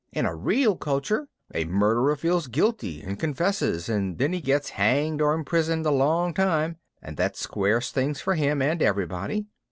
[0.11, 5.21] In a real culture a murderer feels guilty and confesses and then he gets hanged
[5.21, 9.45] or imprisoned a long time and that squares things for him and everybody.